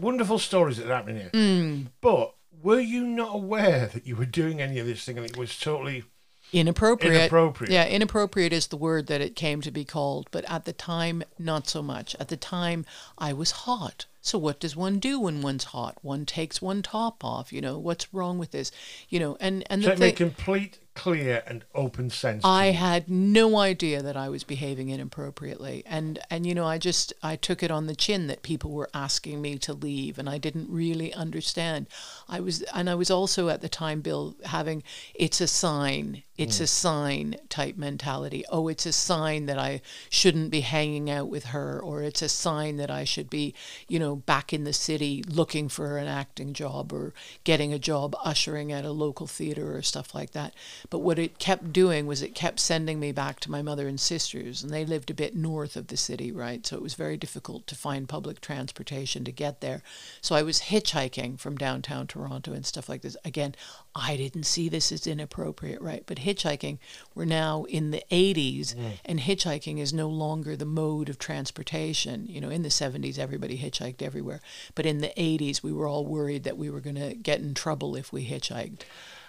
Wonderful 0.00 0.38
stories 0.38 0.78
that 0.78 0.86
are 0.86 0.94
happening 0.94 1.20
here. 1.20 1.30
Mm. 1.30 1.86
But 2.00 2.34
were 2.62 2.80
you 2.80 3.06
not 3.06 3.34
aware 3.34 3.86
that 3.86 4.06
you 4.06 4.16
were 4.16 4.26
doing 4.26 4.60
any 4.60 4.78
of 4.78 4.86
this 4.86 5.04
thing 5.04 5.18
and 5.18 5.26
it 5.26 5.36
was 5.36 5.58
totally 5.58 6.04
inappropriate 6.52 7.14
inappropriate? 7.14 7.72
yeah 7.72 7.86
inappropriate 7.86 8.52
is 8.52 8.66
the 8.66 8.76
word 8.76 9.06
that 9.06 9.20
it 9.20 9.34
came 9.34 9.60
to 9.60 9.70
be 9.70 9.84
called 9.84 10.28
but 10.30 10.44
at 10.50 10.64
the 10.64 10.72
time 10.72 11.22
not 11.38 11.66
so 11.66 11.82
much 11.82 12.14
at 12.20 12.28
the 12.28 12.36
time 12.36 12.84
I 13.16 13.32
was 13.32 13.52
hot 13.52 14.06
so 14.22 14.38
what 14.38 14.60
does 14.60 14.76
one 14.76 14.98
do 15.00 15.20
when 15.20 15.42
one's 15.42 15.64
hot? 15.64 15.98
One 16.02 16.24
takes 16.24 16.62
one 16.62 16.80
top 16.80 17.24
off 17.24 17.52
you 17.52 17.60
know 17.60 17.78
what's 17.78 18.14
wrong 18.14 18.38
with 18.38 18.52
this? 18.52 18.70
You 19.08 19.20
know 19.20 19.36
and 19.40 19.64
and 19.68 19.82
So 19.82 19.90
the 19.90 19.96
thing 19.96 20.14
complete, 20.14 20.78
clear, 20.94 21.42
and 21.46 21.64
open 21.74 22.10
sense. 22.10 22.44
I 22.44 22.66
had 22.66 23.08
no 23.08 23.56
idea 23.56 24.02
that 24.02 24.16
I 24.16 24.28
was 24.28 24.44
behaving 24.44 24.90
inappropriately, 24.90 25.82
and 25.86 26.18
and 26.30 26.46
you 26.46 26.54
know 26.54 26.66
I 26.66 26.78
just 26.78 27.12
I 27.22 27.36
took 27.36 27.62
it 27.62 27.70
on 27.70 27.86
the 27.86 27.94
chin 27.94 28.26
that 28.26 28.42
people 28.42 28.72
were 28.72 28.90
asking 28.92 29.40
me 29.40 29.58
to 29.58 29.72
leave, 29.72 30.18
and 30.18 30.28
I 30.28 30.38
didn't 30.38 30.70
really 30.70 31.12
understand. 31.14 31.86
I 32.28 32.40
was 32.40 32.62
and 32.74 32.90
I 32.90 32.94
was 32.94 33.10
also 33.10 33.48
at 33.48 33.60
the 33.60 33.68
time, 33.68 34.00
Bill, 34.00 34.36
having 34.44 34.82
it's 35.14 35.40
a 35.40 35.46
sign, 35.46 36.22
it's 36.36 36.58
mm. 36.58 36.62
a 36.62 36.66
sign 36.66 37.36
type 37.48 37.76
mentality. 37.76 38.44
Oh, 38.50 38.68
it's 38.68 38.86
a 38.86 38.92
sign 38.92 39.46
that 39.46 39.58
I 39.58 39.82
shouldn't 40.10 40.50
be 40.50 40.60
hanging 40.60 41.10
out 41.10 41.28
with 41.28 41.46
her, 41.46 41.80
or 41.80 42.02
it's 42.02 42.22
a 42.22 42.28
sign 42.28 42.76
that 42.76 42.90
I 42.90 43.04
should 43.04 43.28
be, 43.28 43.54
you 43.88 43.98
know, 43.98 44.16
back 44.16 44.52
in 44.52 44.64
the 44.64 44.72
city 44.72 45.22
looking 45.28 45.68
for 45.68 45.98
an 45.98 46.08
acting 46.08 46.52
job 46.52 46.92
or 46.92 47.12
getting 47.44 47.72
a 47.72 47.78
job 47.78 48.16
ushering 48.24 48.72
at 48.72 48.84
a 48.84 48.92
local 48.92 49.26
theater 49.26 49.76
or 49.76 49.82
stuff 49.82 50.14
like 50.14 50.32
that. 50.32 50.54
But 50.90 51.00
what 51.00 51.18
it 51.18 51.38
kept 51.38 51.72
doing 51.72 52.06
was 52.06 52.22
it 52.22 52.34
kept 52.34 52.60
sending 52.60 53.00
me 53.00 53.12
back 53.12 53.40
to 53.40 53.50
my 53.50 53.62
mother 53.62 53.88
and 53.88 54.00
sisters, 54.00 54.62
and 54.62 54.72
they 54.72 54.84
lived 54.84 55.10
a 55.10 55.14
bit 55.14 55.36
north 55.36 55.76
of 55.76 55.88
the 55.88 55.96
city, 55.96 56.32
right? 56.32 56.66
So 56.66 56.76
it 56.76 56.82
was 56.82 56.94
very 56.94 57.16
difficult 57.16 57.66
to 57.68 57.74
find 57.74 58.08
public 58.08 58.40
transportation 58.40 59.24
to 59.24 59.32
get 59.32 59.60
there. 59.60 59.82
So 60.20 60.34
I 60.34 60.42
was 60.42 60.62
hitchhiking 60.62 61.38
from 61.38 61.56
downtown 61.56 62.06
Toronto 62.06 62.52
and 62.52 62.66
stuff 62.66 62.88
like 62.88 63.02
this. 63.02 63.16
Again, 63.24 63.54
I 63.94 64.16
didn't 64.16 64.44
see 64.44 64.68
this 64.68 64.90
as 64.90 65.06
inappropriate, 65.06 65.80
right? 65.80 66.02
But 66.06 66.18
hitchhiking, 66.18 66.78
we're 67.14 67.24
now 67.24 67.64
in 67.64 67.90
the 67.90 68.02
80s, 68.10 68.74
mm. 68.74 68.92
and 69.04 69.20
hitchhiking 69.20 69.78
is 69.78 69.92
no 69.92 70.08
longer 70.08 70.56
the 70.56 70.64
mode 70.64 71.08
of 71.08 71.18
transportation. 71.18 72.26
You 72.26 72.40
know, 72.40 72.50
in 72.50 72.62
the 72.62 72.68
70s, 72.68 73.18
everybody 73.18 73.58
hitchhiked 73.58 74.02
everywhere. 74.02 74.40
But 74.74 74.86
in 74.86 74.98
the 74.98 75.12
80s, 75.16 75.62
we 75.62 75.72
were 75.72 75.86
all 75.86 76.06
worried 76.06 76.44
that 76.44 76.56
we 76.56 76.70
were 76.70 76.80
going 76.80 76.96
to 76.96 77.14
get 77.14 77.40
in 77.40 77.54
trouble 77.54 77.96
if 77.96 78.12
we 78.12 78.26
hitchhiked. 78.26 78.80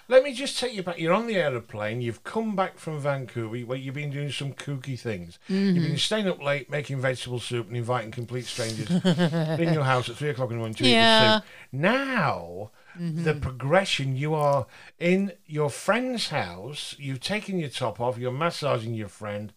Let 0.09 0.23
me 0.23 0.33
just 0.33 0.59
take 0.59 0.73
you 0.73 0.83
back. 0.83 0.99
You're 0.99 1.13
on 1.13 1.27
the 1.27 1.37
aeroplane. 1.37 2.01
You've 2.01 2.23
come 2.23 2.55
back 2.55 2.77
from 2.77 2.99
Vancouver 2.99 3.57
where 3.65 3.77
you've 3.77 3.95
been 3.95 4.11
doing 4.11 4.31
some 4.31 4.53
kooky 4.53 4.99
things. 4.99 5.39
You've 5.47 5.75
Mm-hmm. 5.77 5.83
been 5.87 5.97
staying 5.97 6.27
up 6.27 6.41
late, 6.43 6.69
making 6.69 6.99
vegetable 6.99 7.39
soup, 7.39 7.67
and 7.67 7.77
inviting 7.77 8.11
complete 8.11 8.45
strangers 8.45 8.89
in 9.59 9.73
your 9.73 9.83
house 9.85 10.09
at 10.09 10.17
three 10.17 10.29
o'clock 10.29 10.49
in 10.49 10.57
the 10.57 10.59
morning 10.59 10.75
to 10.75 10.87
Yeah. 10.87 11.21
Mm-hmm. 11.21 11.31
the 11.31 11.37
soup. 11.37 11.45
Now, 11.71 12.71
the 12.99 13.33
progression 13.33 14.15
you 14.15 14.35
are 14.35 14.67
in 14.99 15.31
your 15.47 15.69
friend's 15.69 16.27
house. 16.29 16.95
You've 16.99 17.21
taken 17.21 17.57
your 17.57 17.69
top 17.69 17.99
off. 17.99 18.17
You're 18.19 18.31
massaging 18.31 18.93
your 18.93 19.07
friend. 19.07 19.51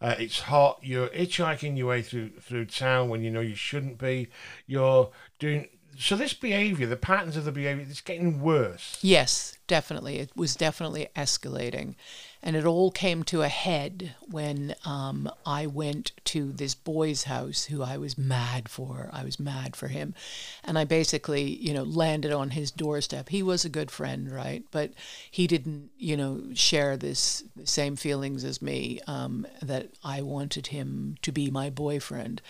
Uh, 0.00 0.14
it's 0.18 0.40
hot. 0.42 0.78
You're 0.82 1.08
hitchhiking 1.08 1.76
your 1.76 1.88
way 1.88 2.02
through 2.02 2.30
through 2.40 2.66
town 2.66 3.08
when 3.08 3.22
you 3.22 3.30
know 3.30 3.40
you 3.40 3.56
shouldn't 3.56 3.98
be. 3.98 4.28
You're 4.66 5.10
doing 5.40 5.68
so. 5.98 6.16
This 6.16 6.34
behaviour, 6.34 6.86
the 6.86 6.96
patterns 6.96 7.36
of 7.36 7.44
the 7.44 7.52
behaviour, 7.52 7.86
it's 7.88 8.00
getting 8.00 8.40
worse. 8.40 8.98
Yes, 9.02 9.58
definitely. 9.66 10.18
It 10.18 10.30
was 10.36 10.56
definitely 10.56 11.08
escalating. 11.16 11.94
And 12.40 12.54
it 12.54 12.64
all 12.64 12.92
came 12.92 13.24
to 13.24 13.42
a 13.42 13.48
head 13.48 14.14
when 14.30 14.76
um, 14.84 15.28
I 15.44 15.66
went 15.66 16.12
to 16.26 16.52
this 16.52 16.74
boy's 16.74 17.24
house 17.24 17.64
who 17.64 17.82
I 17.82 17.98
was 17.98 18.16
mad 18.16 18.68
for. 18.68 19.10
I 19.12 19.24
was 19.24 19.40
mad 19.40 19.74
for 19.74 19.88
him. 19.88 20.14
And 20.62 20.78
I 20.78 20.84
basically, 20.84 21.42
you 21.42 21.74
know, 21.74 21.82
landed 21.82 22.32
on 22.32 22.50
his 22.50 22.70
doorstep. 22.70 23.28
He 23.30 23.42
was 23.42 23.64
a 23.64 23.68
good 23.68 23.90
friend, 23.90 24.30
right? 24.30 24.64
But 24.70 24.92
he 25.30 25.48
didn't, 25.48 25.90
you 25.98 26.16
know, 26.16 26.44
share 26.54 26.96
this 26.96 27.42
same 27.64 27.96
feelings 27.96 28.44
as 28.44 28.62
me 28.62 29.00
um, 29.08 29.44
that 29.60 29.88
I 30.04 30.22
wanted 30.22 30.68
him 30.68 31.16
to 31.22 31.32
be 31.32 31.50
my 31.50 31.70
boyfriend. 31.70 32.40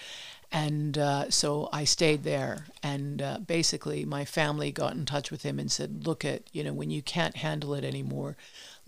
And 0.50 0.97
uh, 0.97 1.31
so 1.31 1.69
I 1.73 1.85
stayed 1.85 2.23
there, 2.23 2.67
and 2.83 3.21
uh, 3.21 3.38
basically 3.38 4.07
my 4.07 4.25
family 4.25 4.73
got 4.73 4.95
in 4.95 5.05
touch 5.05 5.31
with 5.31 5.43
him 5.43 5.59
and 5.59 5.71
said, 5.71 6.07
"Look 6.07 6.25
at 6.25 6.43
you 6.52 6.64
know 6.64 6.73
when 6.73 6.90
you 6.90 7.02
can't 7.02 7.37
handle 7.37 7.75
it 7.75 7.85
anymore, 7.85 8.37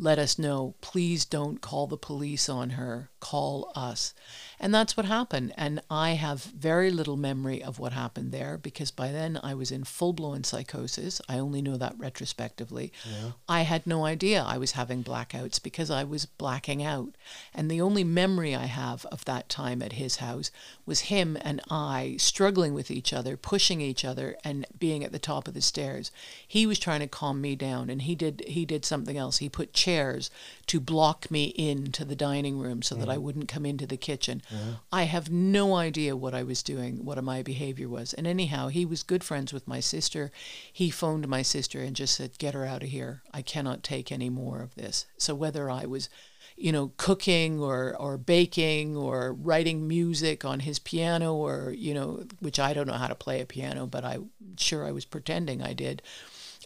let 0.01 0.19
us 0.19 0.39
know. 0.39 0.75
Please 0.81 1.27
don't 1.27 1.61
call 1.61 1.87
the 1.87 1.97
police 1.99 2.49
on 2.49 2.71
her. 2.71 3.11
Call 3.21 3.71
us. 3.77 4.15
And 4.59 4.75
that's 4.75 4.97
what 4.97 5.05
happened. 5.05 5.53
And 5.59 5.83
I 5.91 6.13
have 6.13 6.43
very 6.43 6.91
little 6.91 7.19
memory 7.19 7.63
of 7.63 7.79
what 7.79 7.93
happened 7.93 8.33
there 8.33 8.57
because 8.57 8.91
by 8.91 9.13
then 9.13 9.39
I 9.43 9.55
was 9.55 9.71
in 9.71 9.85
full 9.85 10.15
blown 10.15 10.43
psychosis. 10.43 11.21
I 11.29 11.39
only 11.39 11.61
know 11.61 11.77
that 11.77 11.99
retrospectively. 11.99 12.93
Yeah. 13.05 13.33
I 13.47 13.63
had 13.63 13.87
no 13.87 14.07
idea 14.07 14.43
I 14.43 14.57
was 14.57 14.73
having 14.73 15.05
blackouts 15.05 15.63
because 15.63 15.91
I 15.91 16.05
was 16.05 16.25
blacking 16.25 16.83
out. 16.83 17.15
And 17.55 17.71
the 17.71 17.83
only 17.83 18.05
memory 18.05 18.55
I 18.55 18.67
have 18.67 19.05
of 19.07 19.27
that 19.27 19.51
time 19.51 19.83
at 19.83 19.93
his 19.93 20.17
house 20.17 20.51
was 20.87 21.01
him 21.01 21.37
and 21.43 21.61
I 21.71 22.17
struggling 22.19 22.73
with 22.73 22.91
each 22.91 23.13
other, 23.13 23.37
pushing 23.37 23.83
each 23.83 24.05
other, 24.05 24.37
and 24.43 24.67
being 24.79 25.05
at 25.05 25.13
the 25.13 25.19
top 25.19 25.47
of 25.47 25.53
the 25.55 25.61
stairs. 25.61 26.11
He 26.47 26.67
was 26.67 26.79
trying 26.79 27.01
to 27.01 27.07
calm 27.07 27.41
me 27.41 27.55
down, 27.55 27.91
and 27.91 28.03
he 28.03 28.15
did 28.15 28.43
he 28.47 28.65
did 28.65 28.85
something 28.85 29.17
else. 29.17 29.39
He 29.39 29.49
put 29.49 29.73
chairs 29.91 30.31
to 30.67 30.81
block 30.81 31.31
me 31.31 31.45
into 31.57 32.05
the 32.05 32.15
dining 32.15 32.59
room 32.59 32.83
so 32.83 32.95
that 32.95 33.03
mm-hmm. 33.03 33.11
I 33.11 33.19
wouldn't 33.19 33.49
come 33.49 33.67
into 33.67 33.87
the 33.87 33.97
kitchen. 33.97 34.43
Mm-hmm. 34.49 34.71
I 34.93 35.03
have 35.05 35.31
no 35.31 35.75
idea 35.75 36.17
what 36.17 36.35
I 36.35 36.43
was 36.43 36.63
doing, 36.63 37.05
what 37.05 37.23
my 37.25 37.43
behavior 37.43 37.89
was. 37.89 38.13
And 38.15 38.27
anyhow, 38.27 38.69
he 38.69 38.87
was 38.87 39.03
good 39.03 39.25
friends 39.25 39.53
with 39.53 39.67
my 39.67 39.81
sister. 39.81 40.31
He 40.73 40.91
phoned 40.91 41.27
my 41.29 41.43
sister 41.43 41.81
and 41.81 41.97
just 41.97 42.15
said, 42.15 42.39
"Get 42.39 42.55
her 42.55 42.65
out 42.65 42.83
of 42.83 42.89
here. 42.89 43.23
I 43.33 43.43
cannot 43.43 43.83
take 43.83 44.13
any 44.13 44.31
more 44.31 44.63
of 44.63 44.75
this." 44.75 45.07
So 45.19 45.35
whether 45.35 45.69
I 45.71 45.87
was 45.87 46.09
you 46.57 46.73
know, 46.73 46.93
cooking 46.99 47.59
or, 47.59 47.97
or 47.97 48.19
baking 48.19 48.95
or 48.95 49.33
writing 49.33 49.89
music 49.89 50.45
on 50.45 50.61
his 50.61 50.79
piano 50.79 51.35
or, 51.35 51.73
you 51.77 51.95
know, 51.95 52.23
which 52.41 52.61
I 52.61 52.75
don't 52.75 52.87
know 52.87 53.01
how 53.05 53.07
to 53.07 53.15
play 53.15 53.41
a 53.41 53.47
piano, 53.47 53.87
but 53.87 54.05
I'm 54.05 54.31
sure 54.59 54.85
I 54.85 54.93
was 54.93 55.07
pretending 55.07 55.63
I 55.63 55.73
did. 55.73 56.03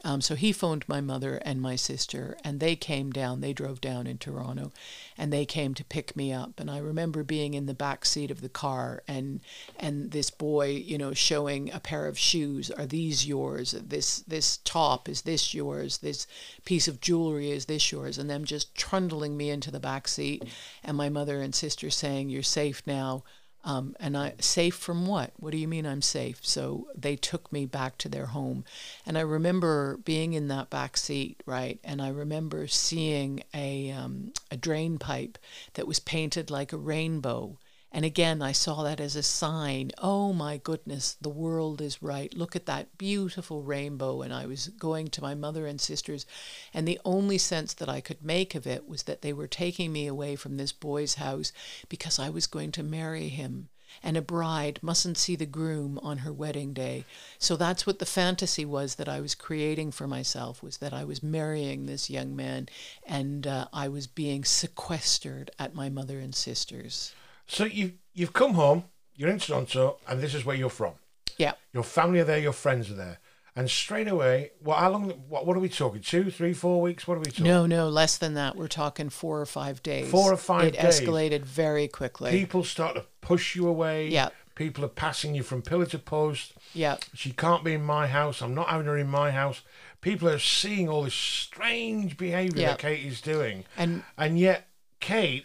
Um, 0.06 0.20
so 0.20 0.34
he 0.34 0.52
phoned 0.52 0.86
my 0.86 1.00
mother 1.00 1.36
and 1.46 1.62
my 1.62 1.76
sister, 1.76 2.36
and 2.44 2.60
they 2.60 2.76
came 2.76 3.10
down. 3.10 3.40
They 3.40 3.54
drove 3.54 3.80
down 3.80 4.06
in 4.06 4.18
Toronto, 4.18 4.70
and 5.16 5.32
they 5.32 5.46
came 5.46 5.72
to 5.72 5.84
pick 5.84 6.14
me 6.14 6.30
up. 6.30 6.60
And 6.60 6.70
I 6.70 6.76
remember 6.76 7.24
being 7.24 7.54
in 7.54 7.64
the 7.64 7.72
back 7.72 8.04
seat 8.04 8.30
of 8.30 8.42
the 8.42 8.50
car, 8.50 9.02
and 9.08 9.40
and 9.78 10.10
this 10.10 10.28
boy, 10.28 10.66
you 10.66 10.98
know, 10.98 11.14
showing 11.14 11.72
a 11.72 11.80
pair 11.80 12.06
of 12.06 12.18
shoes. 12.18 12.70
Are 12.70 12.84
these 12.84 13.26
yours? 13.26 13.72
This 13.72 14.18
this 14.20 14.58
top 14.58 15.08
is 15.08 15.22
this 15.22 15.54
yours? 15.54 15.98
This 15.98 16.26
piece 16.66 16.86
of 16.86 17.00
jewelry 17.00 17.50
is 17.50 17.64
this 17.64 17.90
yours? 17.90 18.18
And 18.18 18.28
them 18.28 18.44
just 18.44 18.74
trundling 18.74 19.38
me 19.38 19.48
into 19.48 19.70
the 19.70 19.80
back 19.80 20.06
seat, 20.06 20.44
and 20.84 20.98
my 20.98 21.08
mother 21.08 21.40
and 21.40 21.54
sister 21.54 21.88
saying, 21.88 22.28
"You're 22.28 22.42
safe 22.42 22.82
now." 22.86 23.24
Um, 23.64 23.96
and 23.98 24.16
I 24.16 24.34
safe 24.40 24.74
from 24.74 25.06
what? 25.06 25.32
What 25.38 25.52
do 25.52 25.56
you 25.56 25.66
mean 25.68 25.86
I'm 25.86 26.02
safe? 26.02 26.40
So 26.42 26.88
they 26.94 27.16
took 27.16 27.50
me 27.50 27.64
back 27.64 27.96
to 27.98 28.08
their 28.10 28.26
home, 28.26 28.64
and 29.06 29.16
I 29.16 29.22
remember 29.22 29.96
being 30.04 30.34
in 30.34 30.48
that 30.48 30.68
back 30.70 30.96
seat, 30.98 31.40
right? 31.46 31.78
And 31.82 32.02
I 32.02 32.08
remember 32.08 32.66
seeing 32.66 33.42
a 33.54 33.90
um, 33.90 34.32
a 34.50 34.56
drain 34.56 34.98
pipe 34.98 35.38
that 35.74 35.86
was 35.86 35.98
painted 35.98 36.50
like 36.50 36.72
a 36.72 36.76
rainbow. 36.76 37.56
And 37.94 38.04
again, 38.04 38.42
I 38.42 38.50
saw 38.50 38.82
that 38.82 38.98
as 38.98 39.14
a 39.14 39.22
sign. 39.22 39.92
Oh 39.98 40.32
my 40.32 40.56
goodness, 40.56 41.16
the 41.20 41.28
world 41.28 41.80
is 41.80 42.02
right. 42.02 42.34
Look 42.34 42.56
at 42.56 42.66
that 42.66 42.98
beautiful 42.98 43.62
rainbow. 43.62 44.20
And 44.20 44.34
I 44.34 44.46
was 44.46 44.66
going 44.66 45.10
to 45.10 45.22
my 45.22 45.36
mother 45.36 45.68
and 45.68 45.80
sisters, 45.80 46.26
and 46.74 46.88
the 46.88 46.98
only 47.04 47.38
sense 47.38 47.72
that 47.74 47.88
I 47.88 48.00
could 48.00 48.24
make 48.24 48.56
of 48.56 48.66
it 48.66 48.88
was 48.88 49.04
that 49.04 49.22
they 49.22 49.32
were 49.32 49.46
taking 49.46 49.92
me 49.92 50.08
away 50.08 50.34
from 50.34 50.56
this 50.56 50.72
boy's 50.72 51.14
house 51.14 51.52
because 51.88 52.18
I 52.18 52.30
was 52.30 52.48
going 52.48 52.72
to 52.72 52.82
marry 52.82 53.28
him. 53.28 53.68
And 54.02 54.16
a 54.16 54.22
bride 54.22 54.80
mustn't 54.82 55.16
see 55.16 55.36
the 55.36 55.46
groom 55.46 56.00
on 56.02 56.18
her 56.18 56.32
wedding 56.32 56.72
day. 56.72 57.04
So 57.38 57.56
that's 57.56 57.86
what 57.86 58.00
the 58.00 58.06
fantasy 58.06 58.64
was 58.64 58.96
that 58.96 59.08
I 59.08 59.20
was 59.20 59.36
creating 59.36 59.92
for 59.92 60.08
myself 60.08 60.64
was 60.64 60.78
that 60.78 60.92
I 60.92 61.04
was 61.04 61.22
marrying 61.22 61.86
this 61.86 62.10
young 62.10 62.34
man 62.34 62.68
and 63.06 63.46
uh, 63.46 63.68
I 63.72 63.86
was 63.86 64.08
being 64.08 64.42
sequestered 64.42 65.52
at 65.60 65.76
my 65.76 65.88
mother 65.88 66.18
and 66.18 66.34
sister's. 66.34 67.12
So 67.46 67.64
you 67.64 67.92
you've 68.12 68.32
come 68.32 68.54
home. 68.54 68.84
You're 69.16 69.30
in 69.30 69.38
Toronto, 69.38 69.98
and 70.08 70.20
this 70.20 70.34
is 70.34 70.44
where 70.44 70.56
you're 70.56 70.68
from. 70.70 70.94
Yeah. 71.38 71.52
Your 71.72 71.84
family 71.84 72.20
are 72.20 72.24
there. 72.24 72.38
Your 72.38 72.52
friends 72.52 72.90
are 72.90 72.94
there. 72.94 73.18
And 73.56 73.70
straight 73.70 74.08
away, 74.08 74.50
what? 74.60 74.78
How 74.78 74.90
long? 74.90 75.10
What? 75.28 75.46
What 75.46 75.56
are 75.56 75.60
we 75.60 75.68
talking? 75.68 76.00
Two, 76.02 76.30
three, 76.30 76.52
four 76.52 76.80
weeks? 76.80 77.06
What 77.06 77.16
are 77.18 77.20
we 77.20 77.26
talking? 77.26 77.44
No, 77.44 77.66
no, 77.66 77.88
less 77.88 78.18
than 78.18 78.34
that. 78.34 78.56
We're 78.56 78.66
talking 78.66 79.10
four 79.10 79.40
or 79.40 79.46
five 79.46 79.82
days. 79.82 80.10
Four 80.10 80.32
or 80.32 80.36
five 80.36 80.64
it 80.64 80.74
days. 80.74 81.00
escalated 81.00 81.42
very 81.42 81.86
quickly. 81.86 82.30
People 82.32 82.64
start 82.64 82.96
to 82.96 83.04
push 83.20 83.54
you 83.54 83.68
away. 83.68 84.08
Yeah. 84.08 84.30
People 84.56 84.84
are 84.84 84.88
passing 84.88 85.34
you 85.36 85.42
from 85.44 85.62
pillar 85.62 85.86
to 85.86 85.98
post. 85.98 86.54
yeah. 86.74 86.96
She 87.12 87.30
can't 87.32 87.62
be 87.64 87.74
in 87.74 87.82
my 87.82 88.06
house. 88.08 88.40
I'm 88.42 88.54
not 88.54 88.68
having 88.68 88.86
her 88.86 88.96
in 88.98 89.08
my 89.08 89.30
house. 89.32 89.62
People 90.00 90.28
are 90.28 90.38
seeing 90.38 90.88
all 90.88 91.02
this 91.02 91.14
strange 91.14 92.16
behaviour 92.16 92.60
Yeah. 92.62 92.68
that 92.70 92.78
Kate 92.78 93.04
is 93.04 93.20
doing, 93.20 93.64
And 93.76 94.02
and 94.18 94.38
yet 94.38 94.68
Kate 95.00 95.44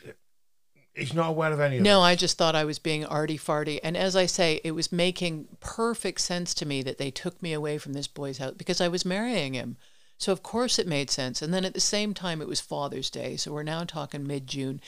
is 0.96 1.14
not 1.14 1.30
aware 1.30 1.52
of 1.52 1.60
any 1.60 1.78
of 1.78 1.84
no, 1.84 2.00
it. 2.00 2.06
I 2.06 2.16
just 2.16 2.38
thought 2.38 2.56
I 2.56 2.66
was 2.66 2.80
being 2.80 3.06
arty 3.06 3.38
farty. 3.38 3.80
And 3.84 3.96
as 3.96 4.16
I 4.16 4.26
say, 4.26 4.60
it 4.64 4.72
was 4.72 4.92
making 4.92 5.48
perfect 5.60 6.22
sense 6.22 6.54
to 6.56 6.66
me 6.66 6.82
that 6.84 6.98
they 6.98 7.12
took 7.12 7.42
me 7.42 7.54
away 7.54 7.78
from 7.78 7.94
this 7.94 8.08
boy's 8.08 8.38
house 8.40 8.54
because 8.58 8.82
I 8.82 8.88
was 8.88 9.06
marrying 9.06 9.54
him. 9.54 9.78
So 10.20 10.34
of 10.34 10.44
course 10.44 10.78
it 10.78 10.86
made 10.86 11.10
sense. 11.10 11.42
And 11.42 11.54
then 11.54 11.64
at 11.64 11.74
the 11.74 11.80
same 11.80 12.14
time, 12.14 12.42
it 12.42 12.48
was 12.48 12.60
Father's 12.60 13.10
Day. 13.10 13.38
So 13.38 13.54
we're 13.54 13.64
now 13.64 13.86
talking 13.86 14.28
mid 14.28 14.48
June, 14.48 14.82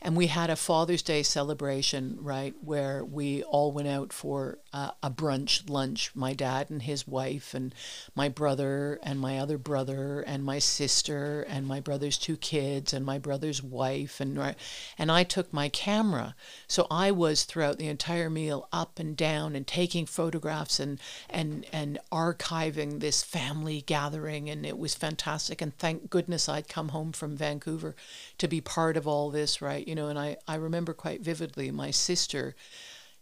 and 0.00 0.16
we 0.16 0.28
had 0.28 0.48
a 0.48 0.54
Father's 0.54 1.02
Day 1.02 1.24
celebration, 1.24 2.18
right, 2.20 2.54
where 2.64 3.04
we 3.04 3.42
all 3.42 3.72
went 3.72 3.88
out 3.88 4.12
for 4.12 4.58
uh, 4.72 4.92
a 5.02 5.10
brunch 5.10 5.68
lunch. 5.68 6.12
My 6.14 6.34
dad 6.34 6.70
and 6.70 6.82
his 6.82 7.06
wife, 7.08 7.52
and 7.52 7.74
my 8.14 8.28
brother, 8.28 9.00
and 9.02 9.18
my 9.18 9.40
other 9.40 9.58
brother, 9.58 10.20
and 10.20 10.44
my 10.44 10.60
sister, 10.60 11.44
and 11.48 11.66
my 11.66 11.80
brother's 11.80 12.16
two 12.16 12.36
kids, 12.36 12.92
and 12.92 13.04
my 13.04 13.18
brother's 13.18 13.64
wife, 13.64 14.20
and 14.20 14.54
and 14.96 15.10
I 15.10 15.24
took 15.24 15.52
my 15.52 15.68
camera. 15.68 16.36
So 16.68 16.86
I 16.92 17.10
was 17.10 17.42
throughout 17.42 17.78
the 17.78 17.88
entire 17.88 18.30
meal 18.30 18.68
up 18.72 19.00
and 19.00 19.16
down 19.16 19.56
and 19.56 19.66
taking 19.66 20.06
photographs 20.06 20.78
and 20.78 21.00
and 21.28 21.66
and 21.72 21.98
archiving 22.12 23.00
this 23.00 23.24
family 23.24 23.82
gathering, 23.84 24.48
and 24.48 24.64
it 24.64 24.75
was 24.78 24.94
fantastic. 24.94 25.60
And 25.60 25.76
thank 25.76 26.10
goodness 26.10 26.48
I'd 26.48 26.68
come 26.68 26.88
home 26.90 27.12
from 27.12 27.36
Vancouver 27.36 27.94
to 28.38 28.48
be 28.48 28.60
part 28.60 28.96
of 28.96 29.06
all 29.06 29.30
this, 29.30 29.62
right? 29.62 29.86
You 29.86 29.94
know, 29.94 30.08
and 30.08 30.18
I 30.18 30.36
I 30.46 30.56
remember 30.56 30.92
quite 30.94 31.22
vividly 31.22 31.70
my 31.70 31.90
sister 31.90 32.54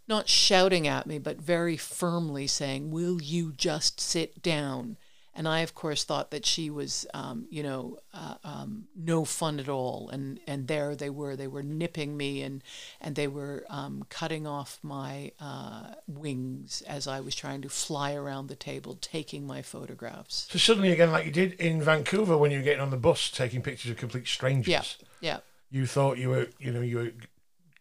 not 0.07 0.29
shouting 0.29 0.87
at 0.87 1.07
me, 1.07 1.17
but 1.17 1.37
very 1.37 1.77
firmly 1.77 2.47
saying, 2.47 2.91
Will 2.91 3.21
you 3.21 3.53
just 3.53 3.99
sit 3.99 4.41
down? 4.41 4.97
And 5.37 5.47
I, 5.49 5.59
of 5.59 5.75
course, 5.75 6.05
thought 6.05 6.31
that 6.31 6.45
she 6.45 6.69
was, 6.69 7.05
um, 7.13 7.45
you 7.49 7.61
know, 7.61 7.97
uh, 8.13 8.35
um, 8.43 8.87
no 8.95 9.25
fun 9.25 9.59
at 9.59 9.67
all. 9.67 10.09
And, 10.09 10.39
and 10.47 10.67
there 10.67 10.95
they 10.95 11.09
were. 11.09 11.35
They 11.35 11.47
were 11.47 11.61
nipping 11.61 12.15
me 12.15 12.41
and, 12.41 12.63
and 13.01 13.15
they 13.15 13.27
were 13.27 13.65
um, 13.69 14.05
cutting 14.09 14.47
off 14.47 14.79
my 14.81 15.31
uh, 15.39 15.95
wings 16.07 16.81
as 16.87 17.05
I 17.05 17.19
was 17.19 17.35
trying 17.35 17.61
to 17.63 17.69
fly 17.69 18.13
around 18.13 18.47
the 18.47 18.55
table, 18.55 18.97
taking 19.01 19.45
my 19.45 19.61
photographs. 19.61 20.47
So 20.49 20.57
suddenly 20.57 20.91
again, 20.91 21.11
like 21.11 21.25
you 21.25 21.31
did 21.31 21.53
in 21.53 21.81
Vancouver 21.81 22.37
when 22.37 22.51
you 22.51 22.59
were 22.59 22.63
getting 22.63 22.81
on 22.81 22.91
the 22.91 22.97
bus, 22.97 23.29
taking 23.29 23.61
pictures 23.61 23.91
of 23.91 23.97
complete 23.97 24.27
strangers. 24.27 24.71
Yeah, 24.71 24.83
yeah, 25.19 25.39
You 25.69 25.85
thought 25.85 26.17
you 26.17 26.29
were, 26.29 26.47
you 26.59 26.71
know, 26.71 26.81
you 26.81 26.97
were 26.97 27.11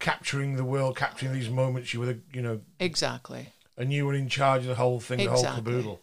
capturing 0.00 0.56
the 0.56 0.64
world, 0.64 0.96
capturing 0.96 1.32
these 1.32 1.48
moments. 1.48 1.94
You 1.94 2.00
were, 2.00 2.06
the, 2.06 2.20
you 2.32 2.42
know, 2.42 2.60
exactly. 2.80 3.50
and 3.76 3.92
you 3.92 4.06
were 4.06 4.14
in 4.14 4.28
charge 4.28 4.62
of 4.62 4.68
the 4.68 4.74
whole 4.74 5.00
thing, 5.00 5.18
the 5.18 5.26
whole 5.26 5.44
caboodle. 5.44 6.00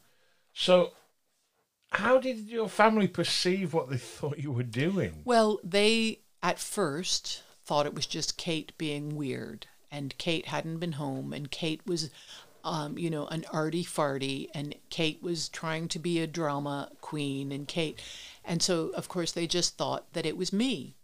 So, 0.54 0.92
how 1.92 2.18
did 2.18 2.50
your 2.50 2.70
family 2.70 3.08
perceive 3.08 3.74
what 3.74 3.90
they 3.90 3.98
thought 3.98 4.40
you 4.40 4.52
were 4.52 4.64
doing? 4.64 5.22
Well, 5.26 5.60
they 5.64 6.20
at 6.42 6.58
first 6.58 7.44
thought 7.66 7.86
it 7.86 7.94
was 7.94 8.06
just 8.06 8.38
Kate 8.38 8.72
being 8.78 9.16
weird, 9.16 9.68
and 9.92 10.18
Kate 10.18 10.48
hadn't 10.48 10.80
been 10.80 10.94
home, 10.94 11.34
and 11.34 11.52
Kate 11.52 11.82
was, 11.86 12.10
um, 12.64 12.98
you 12.98 13.10
know, 13.10 13.28
an 13.28 13.46
arty 13.52 13.84
farty, 13.84 14.48
and 14.54 14.74
Kate 14.90 15.22
was 15.22 15.50
trying 15.50 15.88
to 15.90 16.00
be 16.00 16.20
a 16.20 16.28
drama 16.28 16.90
queen, 17.02 17.52
and 17.52 17.68
Kate, 17.68 18.02
and 18.46 18.62
so 18.64 18.92
of 18.96 19.10
course 19.10 19.34
they 19.34 19.46
just 19.46 19.78
thought 19.78 20.12
that 20.14 20.26
it 20.26 20.38
was 20.38 20.54
me. 20.54 20.96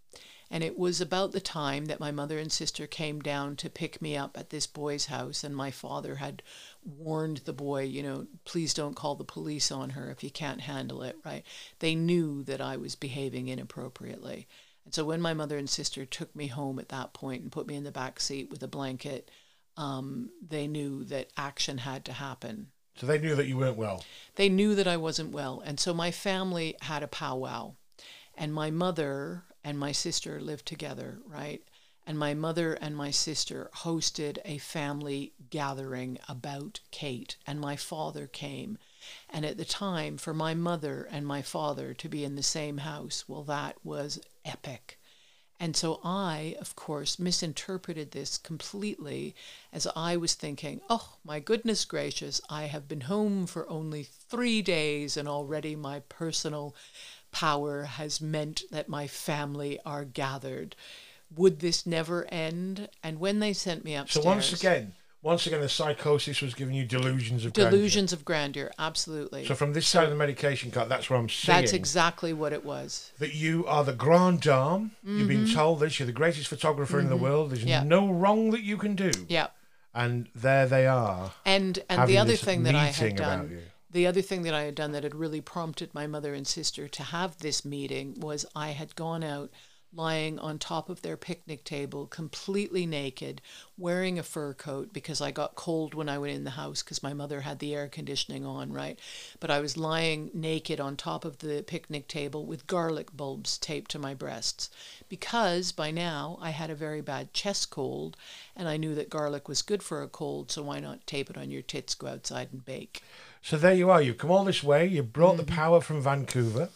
And 0.50 0.64
it 0.64 0.78
was 0.78 1.02
about 1.02 1.34
the 1.34 1.42
time 1.42 1.86
that 1.86 2.00
my 2.00 2.12
mother 2.12 2.40
and 2.40 2.52
sister 2.52 2.88
came 2.88 3.20
down 3.20 3.58
to 3.58 3.70
pick 3.70 4.02
me 4.02 4.16
up 4.16 4.38
at 4.38 4.50
this 4.50 4.66
boy's 4.66 5.08
house, 5.08 5.44
and 5.44 5.56
my 5.56 5.72
father 5.72 6.16
had 6.16 6.42
warned 6.86 7.38
the 7.40 7.54
boy, 7.54 7.84
you 7.84 8.02
know, 8.02 8.28
please 8.46 8.74
don't 8.74 8.96
call 8.96 9.16
the 9.16 9.26
police 9.26 9.72
on 9.72 9.92
her 9.92 10.10
if 10.10 10.24
you 10.24 10.32
can't 10.32 10.62
handle 10.62 11.02
it, 11.04 11.18
right? 11.26 11.44
They 11.80 11.96
knew 11.96 12.44
that 12.44 12.62
I 12.62 12.78
was 12.78 12.96
behaving 12.96 13.50
inappropriately. 13.50 14.48
And 14.86 14.94
so 14.94 15.04
when 15.04 15.20
my 15.20 15.34
mother 15.34 15.58
and 15.58 15.70
sister 15.70 16.06
took 16.06 16.34
me 16.34 16.48
home 16.48 16.80
at 16.80 16.90
that 16.90 17.12
point 17.14 17.42
and 17.42 17.52
put 17.52 17.68
me 17.68 17.76
in 17.76 17.84
the 17.84 17.92
back 17.92 18.22
seat 18.22 18.50
with 18.50 18.64
a 18.64 18.70
blanket, 18.70 19.30
um, 19.76 20.30
they 20.48 20.66
knew 20.66 21.04
that 21.06 21.30
action 21.36 21.80
had 21.80 22.06
to 22.06 22.14
happen. 22.14 22.68
So 22.96 23.06
they 23.06 23.20
knew 23.20 23.36
that 23.36 23.48
you 23.48 23.58
weren't 23.58 23.78
well. 23.78 24.04
They 24.36 24.48
knew 24.48 24.76
that 24.76 24.88
I 24.88 24.96
wasn't 24.96 25.32
well. 25.32 25.62
And 25.64 25.78
so 25.78 25.94
my 25.94 26.10
family 26.12 26.78
had 26.82 27.04
a 27.04 27.08
powwow. 27.08 27.74
And 28.36 28.54
my 28.54 28.72
mother 28.72 29.44
and 29.68 29.78
my 29.78 29.92
sister 29.92 30.40
lived 30.40 30.66
together, 30.66 31.20
right? 31.28 31.62
And 32.06 32.18
my 32.18 32.34
mother 32.34 32.76
and 32.76 32.96
my 32.96 33.12
sister 33.12 33.70
hosted 33.80 34.38
a 34.46 34.60
family 34.60 35.34
gathering 35.50 36.20
about 36.30 36.80
Kate. 36.90 37.36
And 37.46 37.60
my 37.60 37.76
father 37.76 38.28
came. 38.28 38.78
And 39.30 39.46
at 39.46 39.58
the 39.58 39.66
time, 39.66 40.18
for 40.18 40.34
my 40.34 40.54
mother 40.54 41.06
and 41.12 41.28
my 41.28 41.42
father 41.42 41.94
to 41.96 42.08
be 42.08 42.24
in 42.24 42.36
the 42.36 42.44
same 42.44 42.78
house, 42.78 43.26
well, 43.28 43.44
that 43.44 43.76
was 43.84 44.22
epic. 44.46 44.98
And 45.60 45.76
so 45.76 46.00
I, 46.02 46.56
of 46.62 46.76
course, 46.76 47.20
misinterpreted 47.20 48.12
this 48.12 48.38
completely 48.38 49.36
as 49.74 49.88
I 49.98 50.16
was 50.16 50.34
thinking, 50.34 50.82
oh, 50.90 51.18
my 51.26 51.40
goodness 51.40 51.84
gracious, 51.84 52.40
I 52.50 52.68
have 52.68 52.88
been 52.88 53.02
home 53.02 53.48
for 53.48 53.68
only 53.70 54.04
three 54.04 54.62
days 54.62 55.18
and 55.18 55.28
already 55.28 55.76
my 55.76 56.00
personal 56.02 56.76
power 57.32 57.84
has 57.84 58.22
meant 58.22 58.64
that 58.72 58.88
my 58.90 59.08
family 59.08 59.80
are 59.86 60.06
gathered. 60.06 60.76
Would 61.36 61.60
this 61.60 61.86
never 61.86 62.26
end? 62.32 62.90
And 63.04 63.20
when 63.20 63.40
they 63.40 63.54
sent 63.54 63.84
me 63.84 63.96
upstairs. 63.96 64.24
So 64.24 64.30
once 64.30 64.54
again, 64.54 64.94
once 65.22 65.46
again, 65.46 65.60
the 65.60 65.68
psychosis 65.68 66.42
was 66.42 66.54
giving 66.54 66.74
you 66.74 66.86
delusions 66.86 67.44
of 67.44 67.52
delusions 67.52 68.12
grandeur. 68.14 68.18
of 68.18 68.26
grandeur, 68.26 68.72
absolutely. 68.80 69.46
So 69.46 69.56
from 69.56 69.74
this 69.74 69.88
side 69.88 70.06
of 70.06 70.10
the 70.12 70.16
medication 70.16 70.72
cart, 70.72 70.88
that's 70.88 71.10
what 71.10 71.18
I'm 71.18 71.28
seeing. 71.28 71.58
That's 71.58 71.74
exactly 71.74 72.32
what 72.34 72.54
it 72.54 72.64
was. 72.64 73.12
that 73.20 73.34
you 73.34 73.66
are 73.68 73.84
the 73.84 73.94
grand 73.94 74.42
dame. 74.42 74.92
You've 75.04 75.28
been 75.28 75.50
told 75.50 75.80
this. 75.82 76.00
You're 76.00 76.06
the 76.06 76.12
greatest 76.14 76.48
photographer 76.48 77.00
in 77.00 77.10
the 77.10 77.18
world. 77.18 77.50
There's 77.50 77.60
Mm-hmm. 77.62 77.68
Yeah. 77.70 77.84
no 77.84 78.10
wrong 78.10 78.52
that 78.52 78.62
you 78.62 78.78
can 78.78 78.96
do. 78.96 79.12
Yeah. 79.28 79.48
And 79.94 80.30
there 80.36 80.68
they 80.68 80.86
are. 80.88 81.32
And 81.44 81.80
and 81.90 82.08
the 82.08 82.20
other 82.20 82.36
thing 82.36 82.64
that 82.64 82.76
I 82.76 82.86
had 82.86 83.16
done 83.18 83.50
you. 83.50 83.62
The 83.90 84.06
other 84.08 84.22
thing 84.22 84.44
that 84.44 84.54
I 84.54 84.64
had 84.64 84.76
done 84.76 84.92
that 84.92 85.04
had 85.04 85.16
really 85.16 85.42
prompted 85.42 85.94
my 85.94 86.08
mother 86.08 86.34
and 86.34 86.46
sister 86.46 86.88
to 86.88 87.04
have 87.04 87.38
this 87.38 87.64
meeting 87.64 88.20
was 88.20 88.46
I 88.56 88.70
had 88.70 88.96
gone 88.96 89.24
out 89.24 89.50
lying 89.94 90.38
on 90.40 90.60
top 90.60 90.90
of 90.90 91.02
their 91.02 91.16
picnic 91.16 91.64
table 91.64 92.08
completely 92.08 92.86
naked 92.86 93.42
wearing 93.78 94.20
a 94.20 94.24
fur 94.24 94.54
coat 94.54 94.92
because 94.92 95.22
I 95.22 95.32
got 95.32 95.56
cold 95.56 95.94
when 95.94 96.10
I 96.10 96.18
went 96.18 96.36
in 96.36 96.44
the 96.44 96.52
house 96.52 96.84
because 96.84 97.02
my 97.02 97.14
mother 97.14 97.42
had 97.42 97.60
the 97.60 97.74
air 97.74 97.88
conditioning 97.88 98.46
on 98.46 98.74
right? 98.74 99.00
But 99.40 99.50
I 99.50 99.62
was 99.62 99.78
lying 99.78 100.30
naked 100.34 100.80
on 100.80 100.98
top 100.98 101.24
of 101.24 101.38
the 101.38 101.64
picnic 101.66 102.08
table 102.08 102.46
with 102.46 102.68
garlic 102.68 103.16
bulbs 103.16 103.58
taped 103.58 103.90
to 103.92 104.00
my 104.00 104.14
breasts 104.14 104.70
because 105.08 105.72
by 105.72 105.90
now 105.92 106.38
I 106.42 106.50
had 106.50 106.70
a 106.70 106.76
very 106.76 107.02
bad 107.02 107.34
chest 107.34 107.70
cold 107.70 108.18
and 108.56 108.68
I 108.68 108.78
knew 108.78 108.94
that 108.96 109.10
garlic 109.10 109.48
was 109.48 109.62
good 109.62 109.82
for 109.82 110.04
a 110.04 110.10
cold 110.10 110.52
so 110.52 110.64
why 110.64 110.80
not 110.80 111.08
tape 111.08 111.30
it 111.30 111.38
on 111.38 111.50
your 111.50 111.62
tits 111.62 111.96
go 111.96 112.08
outside 112.08 112.50
and 112.52 112.64
bake 112.66 113.02
So 113.42 113.58
there 113.58 113.74
you 113.74 113.90
are. 113.90 114.02
You've 114.02 114.18
come 114.18 114.32
all 114.32 114.44
this 114.44 114.64
way. 114.64 114.86
You 114.86 115.04
brought 115.04 115.38
Mm-hmm. 115.38 115.46
the 115.46 115.52
power 115.52 115.82
from 115.82 116.02
Vancouver. 116.02 116.70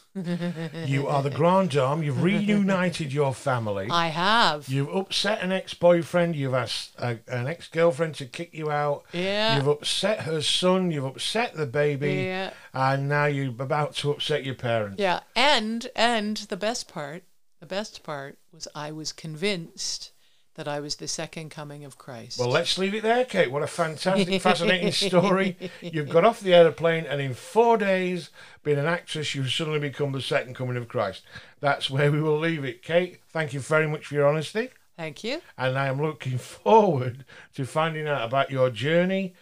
you 0.85 1.07
are 1.07 1.23
the 1.23 1.29
grand 1.29 1.69
dame. 1.71 2.03
You've 2.03 2.21
reunited 2.21 3.11
your 3.19 3.33
family. 3.33 3.87
I 3.89 4.07
have. 4.07 4.67
You've 4.69 4.93
upset 4.95 5.41
an 5.41 5.51
ex-boyfriend. 5.51 6.35
You've 6.35 6.53
asked 6.53 6.93
a, 6.99 7.19
an 7.27 7.47
ex-girlfriend 7.47 8.15
to 8.15 8.25
kick 8.25 8.53
you 8.53 8.71
out. 8.71 9.03
Yeah. 9.13 9.55
You've 9.57 9.67
upset 9.67 10.21
her 10.21 10.41
son. 10.41 10.91
You've 10.91 11.05
upset 11.05 11.55
the 11.55 11.65
baby. 11.65 12.13
Yeah. 12.25 12.51
And 12.73 13.09
now 13.09 13.25
you're 13.25 13.49
about 13.49 13.95
to 13.97 14.11
upset 14.11 14.43
your 14.45 14.55
parents. 14.55 14.99
Yeah, 14.99 15.21
and 15.35 15.87
and 15.95 16.37
the 16.37 16.57
best 16.57 16.87
part, 16.87 17.23
the 17.59 17.65
best 17.65 18.03
part 18.03 18.37
was 18.53 18.67
I 18.75 18.91
was 18.91 19.11
convinced 19.11 20.11
that 20.55 20.67
I 20.67 20.79
was 20.79 20.95
the 20.95 21.07
second 21.07 21.49
coming 21.49 21.85
of 21.85 21.97
Christ. 21.97 22.39
Well, 22.39 22.49
let's 22.49 22.77
leave 22.77 22.93
it 22.93 23.03
there, 23.03 23.23
Kate. 23.25 23.51
What 23.51 23.63
a 23.63 23.67
fantastic, 23.67 24.41
fascinating 24.41 24.91
story. 24.91 25.57
You've 25.81 26.09
got 26.09 26.25
off 26.25 26.41
the 26.41 26.53
aeroplane, 26.53 27.05
and 27.05 27.21
in 27.21 27.33
four 27.33 27.77
days, 27.77 28.29
being 28.63 28.77
an 28.77 28.85
actress, 28.85 29.33
you've 29.33 29.51
suddenly 29.51 29.79
become 29.79 30.11
the 30.11 30.21
second 30.21 30.55
coming 30.55 30.77
of 30.77 30.87
Christ. 30.87 31.23
That's 31.59 31.89
where 31.89 32.11
we 32.11 32.21
will 32.21 32.39
leave 32.39 32.65
it. 32.65 32.83
Kate, 32.83 33.21
thank 33.29 33.53
you 33.53 33.59
very 33.59 33.87
much 33.87 34.07
for 34.07 34.15
your 34.15 34.27
honesty. 34.27 34.69
Thank 34.97 35.23
you. 35.23 35.41
And 35.57 35.77
I 35.77 35.87
am 35.87 36.01
looking 36.01 36.37
forward 36.63 37.25
to 37.55 37.65
finding 37.65 38.07
out 38.07 38.23
about 38.23 38.51
your 38.51 38.69
journey 38.69 39.33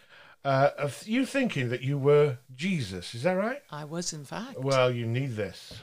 uh, 0.45 0.69
of 0.77 1.05
you 1.07 1.25
thinking 1.25 1.69
that 1.69 1.81
you 1.81 1.97
were 1.97 2.37
Jesus. 2.55 3.13
Is 3.13 3.23
that 3.23 3.33
right? 3.33 3.61
I 3.71 3.83
was 3.83 4.13
in 4.13 4.23
fact. 4.23 4.59
Well, 4.59 4.89
you 4.91 5.05
need 5.05 5.35
this. 5.35 5.81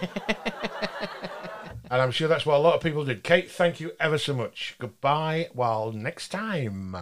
and 1.90 2.00
I'm 2.00 2.12
sure 2.12 2.28
that's 2.28 2.46
what 2.46 2.54
a 2.54 2.58
lot 2.58 2.74
of 2.74 2.82
people 2.82 3.04
did. 3.04 3.24
Kate, 3.24 3.50
thank 3.50 3.80
you 3.80 3.92
ever 3.98 4.16
so 4.16 4.32
much. 4.32 4.76
Goodbye. 4.78 5.48
While 5.52 5.90
next 5.90 6.28
time. 6.28 6.96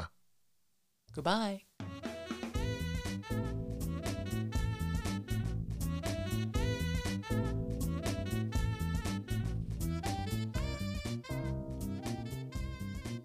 Goodbye. 1.14 1.62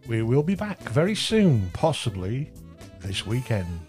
We 0.05 0.21
will 0.21 0.43
be 0.43 0.55
back 0.55 0.79
very 0.81 1.15
soon, 1.15 1.69
possibly 1.71 2.51
this 2.99 3.25
weekend. 3.25 3.79